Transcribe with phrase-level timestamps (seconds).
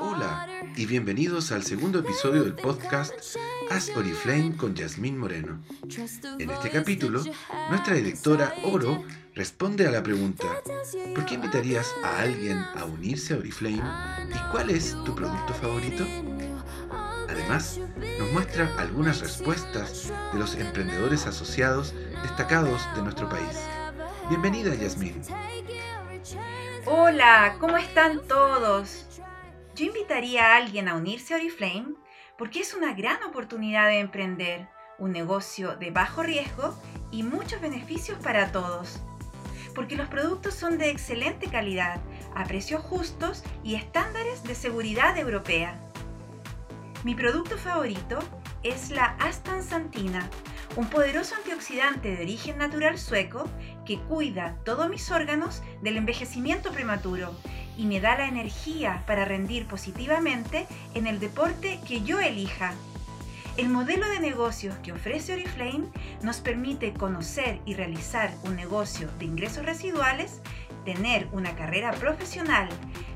[0.00, 3.12] Hola y bienvenidos al segundo episodio del podcast
[3.70, 5.60] As Oriflame con Yasmín Moreno.
[6.38, 7.20] En este capítulo,
[7.68, 9.02] nuestra directora Oro
[9.34, 10.44] responde a la pregunta
[11.14, 13.82] ¿Por qué invitarías a alguien a unirse a Oriflame
[14.30, 16.04] y cuál es tu producto favorito?
[17.28, 17.80] Además,
[18.20, 23.58] nos muestra algunas respuestas de los emprendedores asociados destacados de nuestro país.
[24.28, 25.20] Bienvenida, Yasmín.
[26.86, 29.06] Hola, ¿cómo están todos?
[29.74, 31.94] Yo invitaría a alguien a unirse a Oriflame
[32.36, 36.78] porque es una gran oportunidad de emprender un negocio de bajo riesgo
[37.10, 39.00] y muchos beneficios para todos.
[39.74, 42.00] Porque los productos son de excelente calidad,
[42.34, 45.78] a precios justos y estándares de seguridad europea.
[47.04, 48.18] Mi producto favorito
[48.62, 50.28] es la astansantina,
[50.76, 53.48] un poderoso antioxidante de origen natural sueco
[53.88, 57.34] que cuida todos mis órganos del envejecimiento prematuro
[57.78, 62.74] y me da la energía para rendir positivamente en el deporte que yo elija.
[63.56, 65.86] El modelo de negocios que ofrece Oriflame
[66.22, 70.42] nos permite conocer y realizar un negocio de ingresos residuales,
[70.84, 72.68] tener una carrera profesional,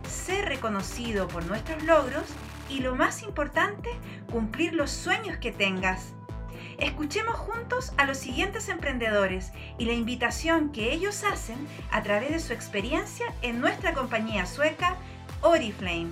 [0.09, 2.25] ser reconocido por nuestros logros
[2.71, 3.91] y lo más importante,
[4.31, 6.15] cumplir los sueños que tengas.
[6.79, 11.57] Escuchemos juntos a los siguientes emprendedores y la invitación que ellos hacen
[11.91, 14.97] a través de su experiencia en nuestra compañía sueca
[15.43, 16.09] Oriflame.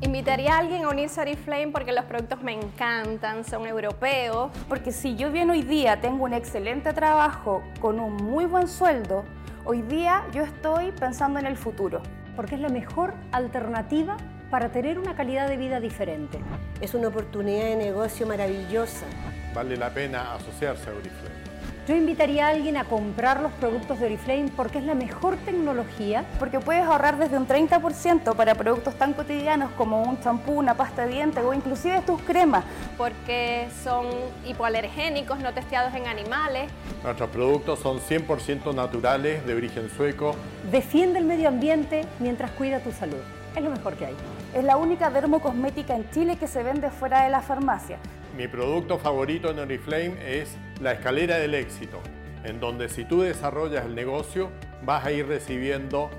[0.00, 4.50] Invitaría a alguien a unirse a Oriflame porque los productos me encantan, son europeos.
[4.68, 9.24] Porque si yo bien hoy día tengo un excelente trabajo con un muy buen sueldo,
[9.64, 12.02] hoy día yo estoy pensando en el futuro.
[12.36, 14.16] Porque es la mejor alternativa
[14.52, 16.38] para tener una calidad de vida diferente.
[16.82, 19.06] Es una oportunidad de negocio maravillosa.
[19.54, 21.42] Vale la pena asociarse a Oriflame.
[21.88, 26.26] Yo invitaría a alguien a comprar los productos de Oriflame porque es la mejor tecnología.
[26.38, 31.06] Porque puedes ahorrar desde un 30% para productos tan cotidianos como un champú, una pasta
[31.06, 32.62] de dientes o inclusive tus cremas.
[32.98, 34.04] Porque son
[34.46, 36.70] hipoalergénicos, no testeados en animales.
[37.02, 40.36] Nuestros productos son 100% naturales, de origen sueco.
[40.70, 43.22] Defiende el medio ambiente mientras cuida tu salud.
[43.54, 44.16] Es lo mejor que hay.
[44.54, 47.98] Es la única dermocosmética en Chile que se vende fuera de la farmacia.
[48.36, 52.00] Mi producto favorito en Oriflame es la escalera del éxito,
[52.44, 54.50] en donde si tú desarrollas el negocio
[54.82, 56.10] vas a ir recibiendo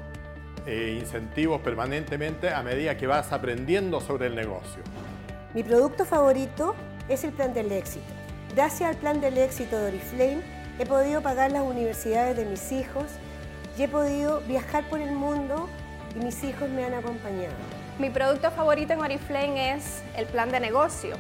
[0.67, 4.83] eh, incentivos permanentemente a medida que vas aprendiendo sobre el negocio.
[5.55, 6.75] Mi producto favorito
[7.09, 8.05] es el plan del éxito.
[8.55, 10.41] Gracias al plan del éxito de Oriflame
[10.79, 13.05] he podido pagar las universidades de mis hijos
[13.77, 15.67] y he podido viajar por el mundo
[16.16, 17.53] y mis hijos me han acompañado.
[18.00, 21.16] Mi producto favorito en Oriflame es el plan de negocio,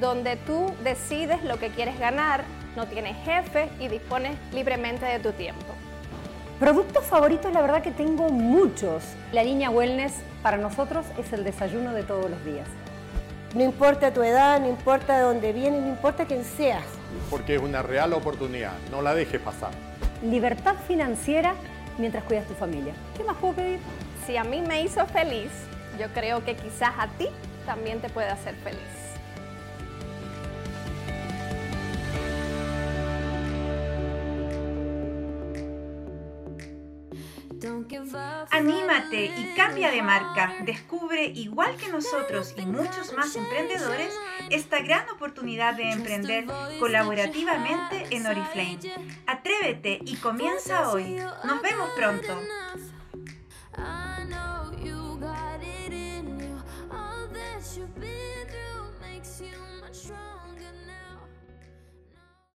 [0.00, 2.44] donde tú decides lo que quieres ganar,
[2.76, 5.66] no tienes jefe y dispones libremente de tu tiempo.
[6.58, 9.04] Productos favoritos, la verdad que tengo muchos.
[9.32, 12.66] La línea Wellness para nosotros es el desayuno de todos los días.
[13.54, 16.82] No importa tu edad, no importa de dónde vienes, no importa quién seas.
[17.30, 19.70] Porque es una real oportunidad, no la dejes pasar.
[20.22, 21.54] Libertad financiera
[21.98, 22.94] mientras cuidas tu familia.
[23.16, 23.80] ¿Qué más puedo pedir?
[24.26, 25.50] Si a mí me hizo feliz,
[25.98, 27.28] yo creo que quizás a ti
[27.66, 29.08] también te puede hacer feliz.
[38.50, 40.54] Anímate y cambia de marca.
[40.64, 44.14] Descubre, igual que nosotros y muchos más emprendedores,
[44.50, 46.46] esta gran oportunidad de emprender
[46.78, 48.78] colaborativamente en Oriflame.
[49.58, 51.16] Atrévete y comienza hoy.
[51.44, 52.38] Nos vemos pronto.